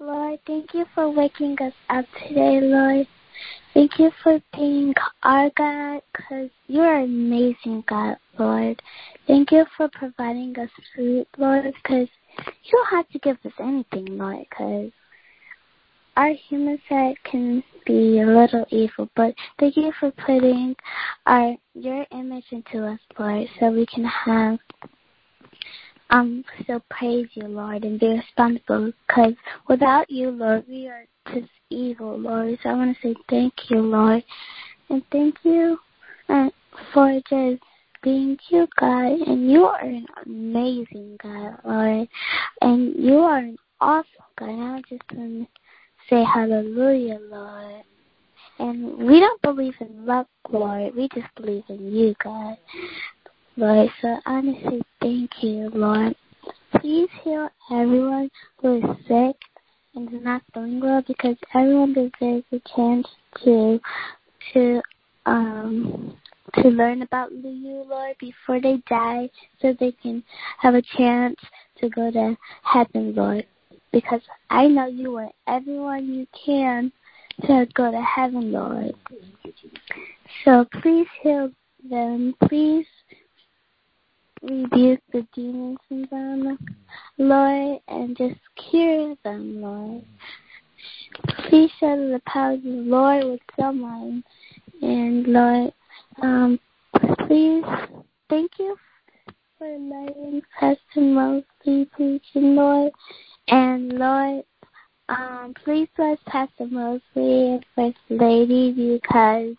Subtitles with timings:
[0.00, 3.06] Lord, thank you for waking us up today, Lord.
[3.74, 4.92] Thank you for being
[5.22, 8.82] our God, because you're amazing God, Lord.
[9.26, 14.18] Thank you for providing us food, Lord, because you don't have to give us anything,
[14.18, 14.90] Lord, because
[16.16, 20.74] our human side can be a little evil, but thank you for putting
[21.26, 24.58] our your image into us, Lord, so we can have
[26.14, 28.92] um still praise you, Lord, and be responsible.
[29.06, 29.34] Because
[29.68, 32.56] without you, Lord, we are just evil, Lord.
[32.62, 34.22] So I want to say thank you, Lord,
[34.90, 35.76] and thank you
[36.28, 36.50] uh,
[36.92, 37.62] for just
[38.02, 39.06] being you, God.
[39.26, 42.08] And you are an amazing God, Lord,
[42.62, 44.06] and you are an awesome
[44.38, 44.50] God.
[44.50, 47.82] And I just want to say hallelujah, Lord.
[48.60, 50.94] And we don't believe in luck, Lord.
[50.94, 52.56] We just believe in you, God.
[53.56, 56.16] Lord, so honestly, thank you, Lord.
[56.80, 59.36] Please heal everyone who is sick
[59.94, 63.06] and is not feeling well because everyone deserves a chance
[63.44, 63.78] to
[64.52, 64.82] to
[65.26, 66.16] um
[66.54, 69.28] to learn about you, Lord, before they die
[69.60, 70.22] so they can
[70.58, 71.36] have a chance
[71.80, 73.46] to go to heaven, Lord.
[73.92, 76.90] Because I know you want everyone you can
[77.46, 78.94] to go to heaven, Lord.
[80.44, 81.50] So please heal
[81.90, 82.34] them.
[82.48, 82.86] Please
[84.44, 86.58] rebuke the demons in them,
[87.18, 90.04] Lord, and just cure them, Lord.
[91.48, 94.22] Please show the power of the Lord with someone.
[94.82, 95.72] And Lord,
[96.22, 96.58] um,
[97.26, 97.64] please,
[98.28, 98.76] thank you
[99.58, 102.92] for letting Pastor Mosley preach, Lord.
[103.48, 104.44] And Lord,
[105.08, 107.00] um, please bless Pastor Mosley
[107.54, 109.54] and First Lady because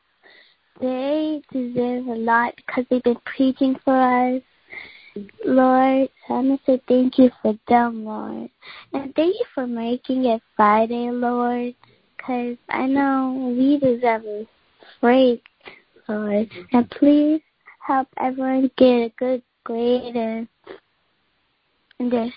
[0.81, 4.41] they deserve a lot because they've been preaching for us.
[5.45, 8.49] Lord, I want to say thank you for them, Lord.
[8.93, 11.73] And thank you for making it Friday, Lord,
[12.17, 14.47] because I know we deserve a
[14.99, 15.43] break,
[16.09, 16.49] Lord.
[16.73, 17.41] And please
[17.85, 20.47] help everyone get a good grade in,
[21.99, 22.33] in their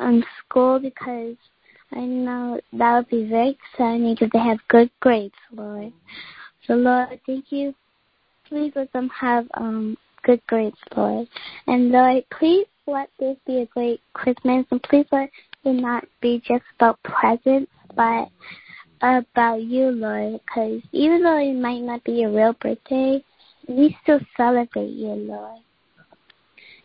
[0.00, 1.36] um, school because
[1.92, 5.92] I know that would be very exciting if they have good grades, Lord.
[6.66, 7.74] So, Lord, thank you.
[8.48, 9.96] Please let them have um
[10.28, 11.26] good grades, Lord.
[11.68, 15.30] And Lord, please let this be a great Christmas, and please let
[15.64, 18.28] it not be just about presents, but
[19.00, 20.38] about you, Lord.
[20.44, 23.24] Because even though it might not be your real birthday,
[23.68, 25.60] we still celebrate you, Lord.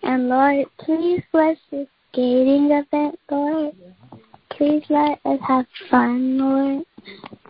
[0.03, 3.75] And Lord, please bless this skating event, Lord.
[4.51, 6.85] Please let us have fun, Lord,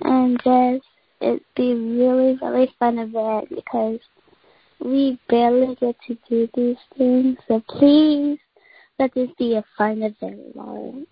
[0.02, 0.88] and just
[1.22, 4.00] it be really, really fun event because
[4.84, 7.38] we barely get to do these things.
[7.48, 8.40] So please
[9.00, 11.06] let this be a fun event, Lord.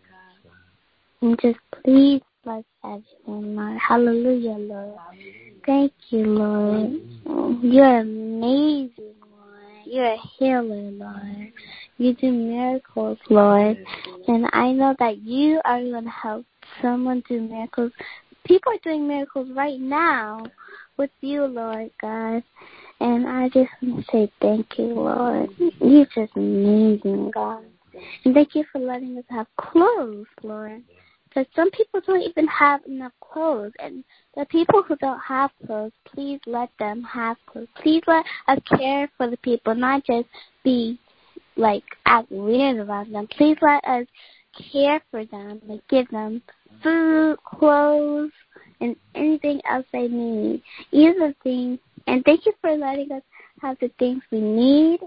[1.21, 3.79] And just please bless everyone, Lord.
[3.79, 4.97] Hallelujah, Lord.
[5.65, 6.91] Thank you, Lord.
[7.63, 9.85] You're amazing, Lord.
[9.85, 11.53] You're a healer, Lord.
[11.97, 13.77] You do miracles, Lord.
[14.27, 16.45] And I know that you are going to help
[16.81, 17.91] someone do miracles.
[18.43, 20.43] People are doing miracles right now
[20.97, 22.43] with you, Lord God.
[23.01, 25.49] And I just want to say thank you, Lord.
[25.57, 27.63] You're just amazing, God.
[28.23, 30.83] And thank you for letting us have clothes, Lord.
[31.27, 33.71] Because some people don't even have enough clothes.
[33.79, 34.03] And
[34.37, 37.69] the people who don't have clothes, please let them have clothes.
[37.81, 40.27] Please let us care for the people, not just
[40.63, 40.99] be
[41.55, 43.27] like act weird about them.
[43.35, 44.05] Please let us
[44.71, 46.43] care for them, and give them
[46.83, 48.31] food, clothes,
[48.79, 50.61] and anything else they need.
[50.91, 53.23] Either things and thank you for letting us
[53.61, 54.99] have the things we need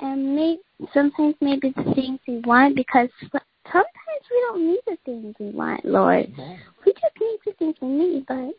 [0.00, 0.60] and maybe
[0.92, 5.84] sometimes maybe the things we want because sometimes we don't need the things we want,
[5.84, 6.26] Lord.
[6.84, 8.50] We just need the things we need, but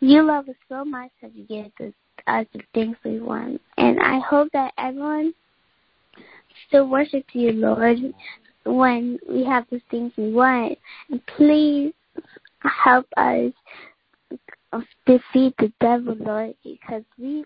[0.00, 1.92] you love us so much that you give us,
[2.26, 3.60] us the things we want.
[3.78, 5.34] And I hope that everyone
[6.68, 7.98] still worships you, Lord,
[8.64, 10.78] when we have the things we want.
[11.10, 11.92] And please
[12.62, 13.52] help us
[15.06, 17.44] defeat the devil, Lord, because we,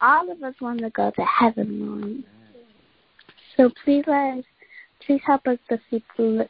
[0.00, 2.24] all of us want to go to heaven, Lord.
[3.56, 4.44] So please let us,
[5.04, 6.48] please help us defeat the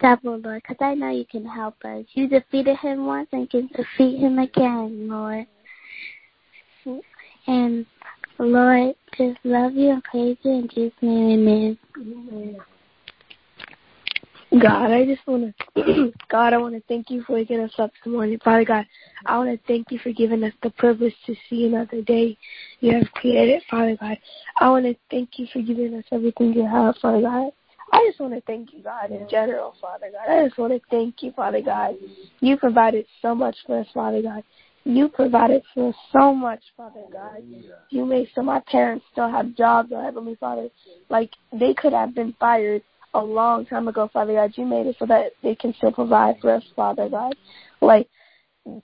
[0.00, 2.04] devil, Lord, because I know you can help us.
[2.12, 5.46] You defeated him once and can defeat him again, Lord.
[7.46, 7.86] And
[8.38, 12.58] Lord, just love you and praise you in Jesus' name, amen.
[14.50, 17.90] God, I just want to, God, I want to thank you for waking us up
[17.92, 18.38] this morning.
[18.42, 18.86] Father God,
[19.26, 22.36] I want to thank you for giving us the privilege to see another day
[22.80, 24.16] you have created, Father God.
[24.58, 27.50] I want to thank you for giving us everything you have, Father God.
[27.92, 30.30] I just want to thank you, God, in general, Father God.
[30.30, 31.96] I just want to thank you, Father God.
[32.40, 34.44] You provided so much for us, Father God.
[34.84, 37.42] You provided for us so much, Father God.
[37.90, 40.68] You made so my parents still have jobs, oh Heavenly Father.
[41.10, 42.82] Like they could have been fired
[43.18, 44.52] a long time ago, Father God.
[44.56, 47.34] You made it so that they can still provide for us, Father God.
[47.80, 48.08] Like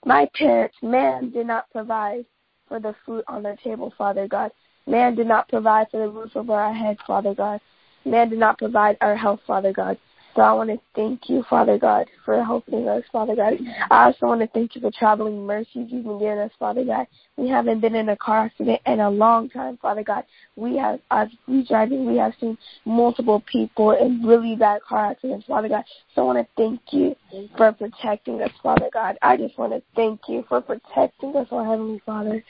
[0.05, 2.25] my parents, man did not provide
[2.67, 4.51] for the food on their table, Father God.
[4.87, 7.59] Man did not provide for the roof over our head, Father God.
[8.05, 9.97] Man did not provide our health, Father God.
[10.35, 13.53] So I want to thank you, Father God, for helping us, Father God.
[13.89, 17.07] I also want to thank you for traveling mercies you've been giving us, Father God.
[17.37, 20.25] We haven't been in a car accident in a long time, Father God.
[20.57, 25.45] We have, as we driving, we have seen multiple people in really bad car accidents,
[25.47, 25.85] Father God.
[26.13, 27.15] So I want to thank you
[27.55, 29.17] for protecting us, Father God.
[29.21, 32.43] I just want to thank you for protecting us, oh Heavenly Father.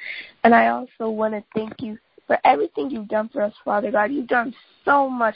[0.44, 4.12] And I also want to thank you for everything you've done for us, Father God.
[4.12, 4.56] You've done
[4.86, 5.36] so much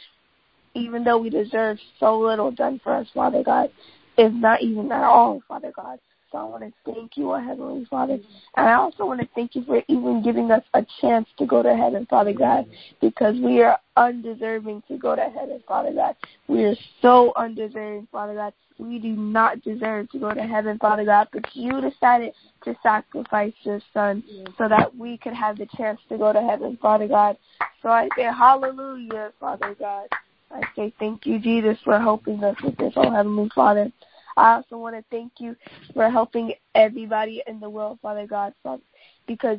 [0.73, 3.69] even though we deserve so little done for us, Father God,
[4.17, 5.99] if not even at all, Father God.
[6.31, 8.19] So I want to thank you, our Heavenly Father.
[8.55, 11.63] And I also want to thank you for even giving us a chance to go
[11.63, 12.67] to heaven, Father God,
[13.01, 16.15] because we are undeserving to go to heaven, Father God.
[16.47, 18.53] We are so undeserving, Father God.
[18.77, 22.33] We do not deserve to go to heaven, Father God, but you decided
[22.63, 24.23] to sacrifice your son
[24.57, 27.37] so that we could have the chance to go to heaven, Father God.
[27.81, 30.07] So I say hallelujah, Father God.
[30.51, 33.91] I say thank you, Jesus, for helping us with this, oh Heavenly Father.
[34.37, 35.55] I also want to thank you
[35.93, 38.53] for helping everybody in the world, Father God,
[39.27, 39.57] because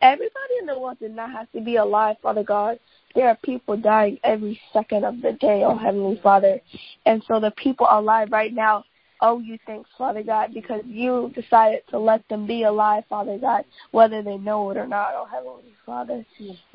[0.00, 2.78] everybody in the world did not have to be alive, Father God.
[3.14, 6.60] There are people dying every second of the day, oh Heavenly Father.
[7.06, 8.84] And so the people alive right now
[9.20, 13.64] owe you thanks, Father God, because you decided to let them be alive, Father God,
[13.90, 16.24] whether they know it or not, oh Heavenly Father.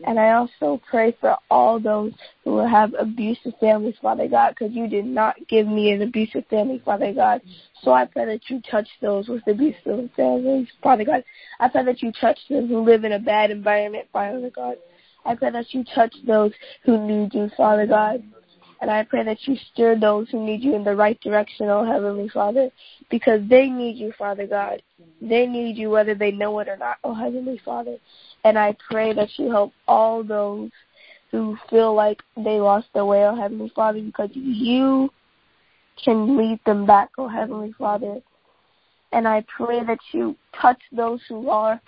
[0.05, 2.13] And I also pray for all those
[2.43, 6.81] who have abusive families, Father God, because you did not give me an abusive family,
[6.83, 7.41] Father God.
[7.81, 11.23] So I pray that you touch those with abusive families, Father God.
[11.59, 14.77] I pray that you touch them who live in a bad environment, Father God.
[15.25, 16.51] I pray that you touch those
[16.83, 18.23] who need you, Father God.
[18.81, 21.85] And I pray that you steer those who need you in the right direction, oh
[21.85, 22.69] Heavenly Father,
[23.09, 24.81] because they need you, Father God.
[25.21, 27.97] They need you whether they know it or not, oh Heavenly Father.
[28.43, 30.69] And I pray that you help all those
[31.31, 35.09] who feel like they lost their way, oh Heavenly Father, because you
[36.03, 38.21] can lead them back, oh Heavenly Father.
[39.13, 41.79] And I pray that you touch those who are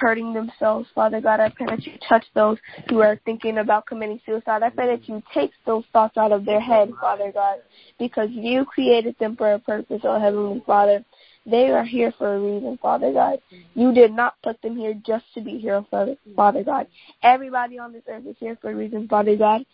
[0.00, 0.88] hurting themselves.
[0.94, 2.58] Father God, I pray that you touch those
[2.88, 4.62] who are thinking about committing suicide.
[4.62, 7.58] I pray that you take those thoughts out of their head, Father God,
[7.98, 11.04] because you created them for a purpose, oh Heavenly Father.
[11.46, 13.38] They are here for a reason, Father God.
[13.74, 16.86] You did not put them here just to be here, Father God.
[17.22, 19.64] Everybody on this earth is here for a reason, Father God,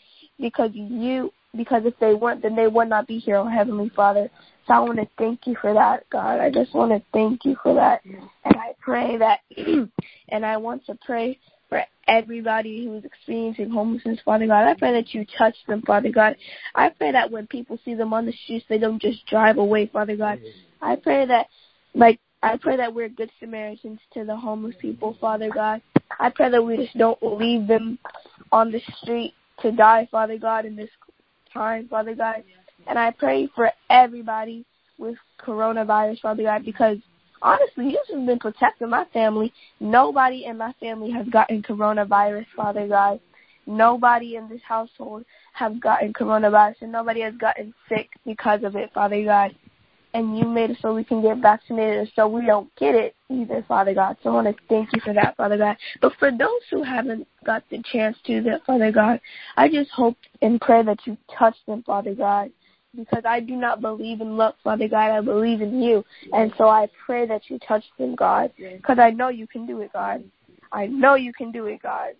[0.41, 4.31] because you, because if they weren't, then they would not be here, oh Heavenly Father.
[4.67, 6.41] So I want to thank you for that, God.
[6.41, 8.03] I just want to thank you for that.
[8.45, 9.41] And I pray that,
[10.29, 14.67] and I want to pray for everybody who is experiencing homelessness, Father God.
[14.67, 16.37] I pray that you touch them, Father God.
[16.75, 19.87] I pray that when people see them on the streets, they don't just drive away,
[19.87, 20.41] Father God.
[20.83, 21.47] I pray that,
[21.95, 25.83] like, I pray that we're good Samaritans to the homeless people, Father God.
[26.19, 27.99] I pray that we just don't leave them
[28.51, 30.91] on the street to die, Father God, in this
[31.53, 32.43] time, Father God.
[32.87, 34.65] And I pray for everybody
[34.99, 36.99] with coronavirus, Father God, because
[37.43, 39.53] honestly, you have been protecting my family.
[39.81, 43.21] Nobody in my family has gotten coronavirus, Father God.
[43.67, 48.91] Nobody in this household have gotten coronavirus, and nobody has gotten sick because of it,
[48.93, 49.55] Father God
[50.15, 53.65] and you made it so we can get vaccinated so we don't get it either,
[53.69, 54.17] Father God.
[54.23, 55.77] So I want to thank you for that, Father God.
[56.03, 59.21] But for those who haven't got the chance to that, Father God,
[59.57, 62.51] I just hope and pray that you touch them, Father God.
[62.97, 65.11] Because I do not believe in luck, Father God.
[65.11, 66.05] I believe in you.
[66.33, 68.51] And so I pray that you touch them, God.
[68.57, 70.25] Because I know you can do it, God.
[70.73, 72.15] I know you can do it, God.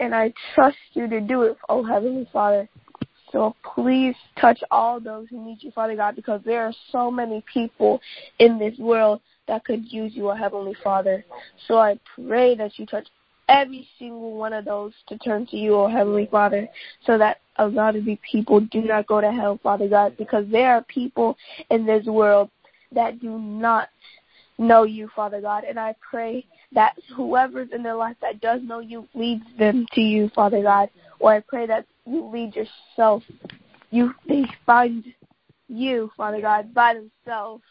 [0.00, 2.68] And I trust you to do it, oh Heavenly Father.
[3.32, 7.42] So please touch all those who need you, Father God, because there are so many
[7.52, 8.00] people
[8.38, 11.24] in this world that could use you, a Heavenly Father.
[11.66, 13.06] So I pray that you touch
[13.48, 16.68] every single one of those to turn to you, O Heavenly Father,
[17.04, 20.44] so that a lot of these people do not go to hell, Father God, because
[20.50, 21.36] there are people
[21.70, 22.50] in this world
[22.92, 23.88] that do not
[24.58, 25.64] know you, Father God.
[25.64, 30.00] And I pray that whoever's in their life that does know you leads them to
[30.00, 30.90] you, Father God.
[31.18, 33.22] Or I pray that you lead yourself.
[33.90, 35.04] You they find
[35.68, 37.62] you, Father God, by themselves.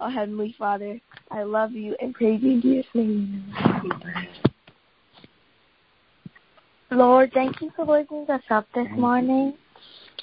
[0.00, 3.54] Oh Heavenly Father, I love you and praise you in Jesus' name.
[6.98, 9.54] Lord, thank you for waking us up this morning.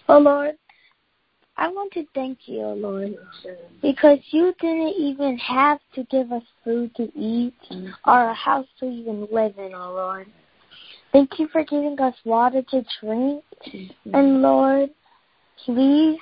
[0.09, 0.55] Oh Lord,
[1.55, 3.15] I want to thank you, oh Lord,
[3.81, 7.53] because you didn't even have to give us food to eat
[8.05, 10.27] or a house to even live in, oh Lord.
[11.13, 13.41] Thank you for giving us water to drink.
[14.13, 14.89] And Lord,
[15.63, 16.19] please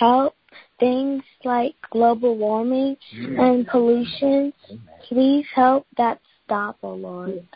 [0.00, 0.34] help
[0.80, 4.52] things like global warming and pollution.
[5.06, 7.46] Please help that stop, oh Lord.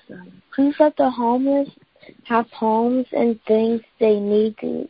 [0.54, 1.68] Please let the homeless
[2.25, 4.88] have homes and things they need to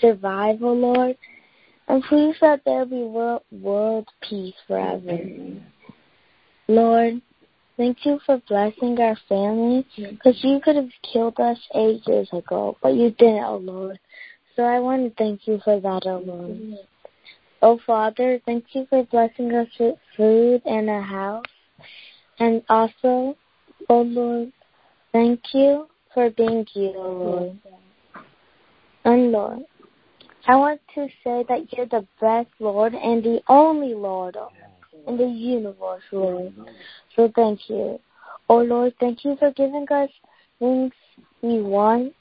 [0.00, 1.16] survive, oh Lord.
[1.88, 5.18] And please let there will be world, world peace forever.
[6.68, 7.20] Lord,
[7.76, 12.94] thank you for blessing our family because you could have killed us ages ago, but
[12.94, 13.98] you didn't, oh Lord.
[14.56, 16.78] So I want to thank you for that, oh Lord.
[17.60, 21.44] Oh Father, thank you for blessing us with food and a house.
[22.38, 23.36] And also,
[23.88, 24.52] oh Lord,
[25.12, 27.58] thank you for being you, Lord.
[29.04, 29.60] And Lord,
[30.46, 34.36] I want to say that you're the best Lord and the only Lord
[35.06, 36.52] in the universe, Lord.
[37.16, 37.98] So thank you.
[38.48, 40.10] Oh Lord, thank you for giving us
[40.58, 40.92] things
[41.42, 42.14] we want,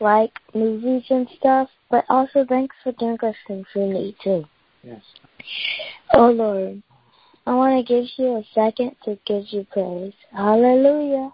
[0.00, 4.44] like movies and stuff, but also thanks for giving us things we need too.
[4.82, 5.02] Yes.
[6.14, 6.82] Oh Lord,
[7.46, 10.12] I want to give you a second to give you praise.
[10.32, 11.30] Hallelujah.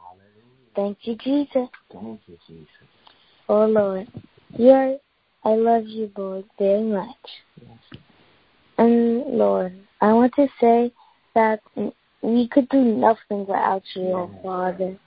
[0.77, 1.69] Thank you, Jesus.
[1.91, 2.69] Thank you, Jesus.
[3.49, 4.07] Oh Lord,
[4.59, 4.99] you're,
[5.45, 7.17] I love you, Lord, very much.
[7.61, 8.01] Yes.
[8.79, 10.93] And Lord, I want to say
[11.35, 11.61] that
[12.23, 14.99] we could do nothing without you, oh Father.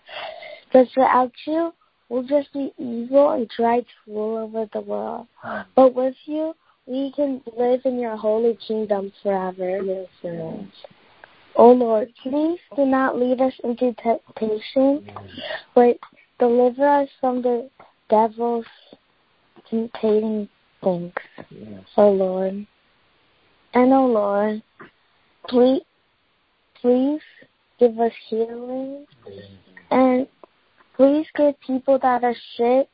[0.66, 1.74] Because without you,
[2.10, 5.28] we'll just be evil and try to rule over the world.
[5.46, 5.66] Mm.
[5.76, 9.82] But with you, we can live in your holy kingdom forever.
[9.84, 10.08] Yes,
[11.60, 15.06] Oh Lord, please do not lead us into temptation,
[15.76, 15.98] but
[16.40, 17.70] deliver us from the
[18.10, 18.64] devil's
[19.70, 20.48] tempting
[20.82, 21.12] things.
[21.50, 21.82] Yes.
[21.98, 22.66] Oh Lord.
[23.74, 24.64] And oh Lord,
[25.50, 25.82] please,
[26.80, 27.20] please
[27.78, 29.06] give us healing
[29.92, 30.28] and
[30.96, 32.88] please give people that are sick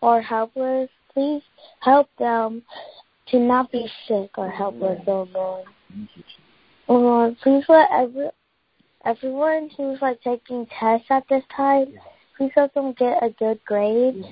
[0.00, 1.42] or helpless, please
[1.80, 2.62] help them
[3.26, 5.64] to not be sick or helpless, oh Lord.
[6.88, 8.30] Oh Lord, please let every,
[9.04, 11.92] everyone who's like taking tests at this time,
[12.36, 14.24] please let them get a good grade.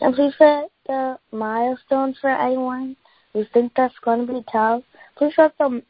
[0.00, 2.96] And please set the milestone for anyone
[3.32, 4.82] who thinks that's going to be tough.
[5.16, 5.82] Please let them,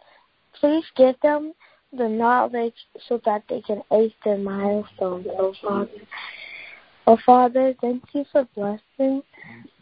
[0.60, 1.54] please give them
[1.92, 2.74] the knowledge
[3.08, 5.90] so that they can ace their milestones, oh Father.
[7.06, 9.22] Oh Father, thank you for blessing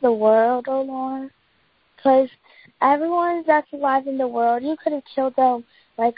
[0.00, 1.30] the world, oh Lord.
[1.96, 2.30] Because
[2.80, 5.64] everyone that's alive in the world, you could have killed them
[5.98, 6.14] like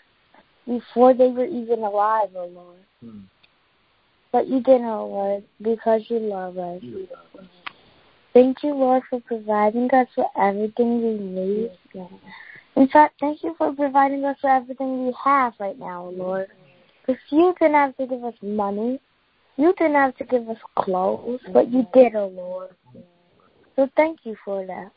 [0.66, 2.78] before they were even alive, oh Lord.
[3.00, 3.20] Hmm.
[4.30, 6.82] But you didn't, oh Lord, because you love us.
[6.82, 7.50] You love us.
[8.32, 11.70] Thank you, Lord, for providing us with everything we need.
[12.76, 16.48] In fact, thank you for providing us with everything we have right now, Lord.
[17.06, 18.98] Because you didn't have to give us money.
[19.56, 22.70] You didn't have to give us clothes, but you did, oh Lord.
[23.76, 24.92] So thank you for that.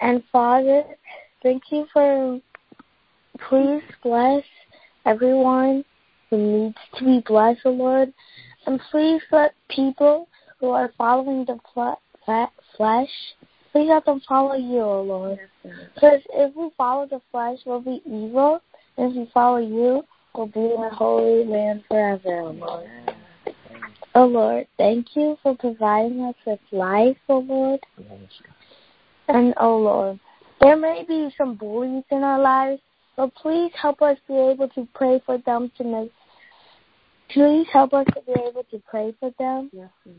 [0.00, 0.84] And Father,
[1.42, 2.40] thank you for
[3.48, 4.42] please bless
[5.06, 5.84] everyone
[6.30, 8.12] who needs to be blessed, O Lord.
[8.66, 10.28] And please let people
[10.60, 13.08] who are following the fle- fle- flesh,
[13.72, 15.38] please let them follow you, O Lord.
[15.94, 18.60] Because if we follow the flesh, we'll be evil.
[18.96, 20.02] And if we follow you,
[20.34, 22.90] we'll be in the holy land forever, O Lord.
[24.14, 27.80] Oh Lord, thank you for providing us with life, O Lord.
[29.28, 30.18] And O Lord,
[30.60, 32.80] there may be some bullies in our lives,
[33.18, 36.12] but please help us be able to pray for them to make.
[37.30, 39.70] Please help us to be able to pray for them,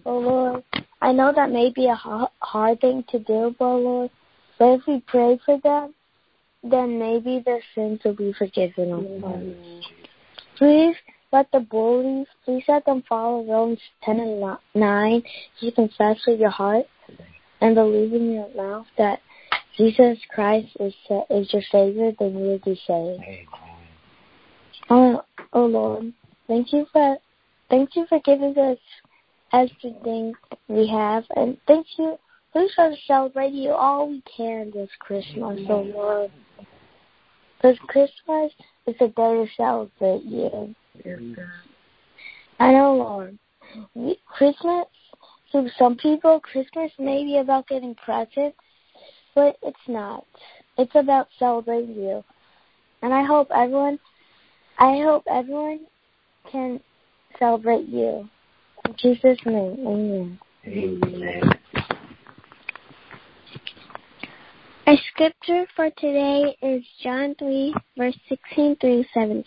[0.05, 0.63] oh Lord.
[1.01, 4.11] I know that may be a hard thing to do, but oh, Lord,
[4.59, 5.95] but if we pray for them,
[6.61, 9.55] then maybe their sins will be forgiven, oh Lord.
[10.57, 10.95] Please
[11.31, 15.13] let the bullies, please let them follow Romans 10 and 9.
[15.15, 15.23] If
[15.61, 16.85] you confess with your heart
[17.61, 19.19] and believe in your mouth that
[19.79, 20.93] Jesus Christ is,
[21.29, 23.23] is your Savior, then you will be saved.
[23.23, 23.47] Amen.
[24.89, 26.11] Oh, oh Lord,
[26.47, 27.17] thank you for,
[27.69, 28.77] thank you for giving us
[29.53, 30.33] everything
[30.67, 32.17] we have, and thank you.
[32.53, 36.31] Let us celebrate you all we can this Christmas, oh Lord.
[37.61, 38.51] Because Christmas
[38.85, 40.75] is a day to celebrate you.
[42.59, 43.39] I know, Lord.
[43.93, 44.87] We, Christmas,
[45.51, 48.57] to some people, Christmas may be about getting presents,
[49.39, 50.25] but it's not.
[50.77, 52.21] It's about celebrating you.
[53.01, 53.97] And I hope everyone,
[54.77, 55.85] I hope everyone
[56.51, 56.81] can
[57.37, 58.29] celebrate you.
[58.85, 60.39] In Jesus' name, amen.
[60.67, 61.41] Amen.
[64.85, 69.45] Our scripture for today is John 3, verse 16 through 17.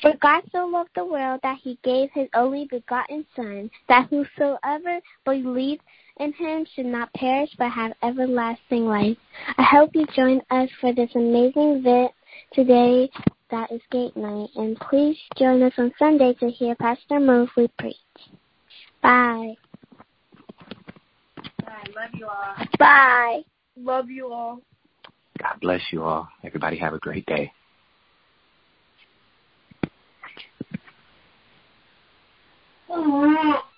[0.00, 5.00] For God so loved the world that he gave his only begotten Son, that whosoever
[5.26, 5.82] believes
[6.18, 9.16] in him should not perish but have everlasting life.
[9.56, 12.12] I hope you join us for this amazing event
[12.52, 13.10] today
[13.50, 17.96] that is Skate Night, and please join us on Sunday to hear Pastor Mosley preach.
[19.02, 19.54] Bye.
[21.64, 21.84] Bye.
[21.94, 22.54] Love you all.
[22.78, 23.40] Bye.
[23.76, 24.60] Love you all.
[25.38, 26.28] God bless you all.
[26.44, 27.52] Everybody have a great day.
[32.90, 33.62] Oh,